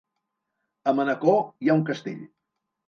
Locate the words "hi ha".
1.45-1.79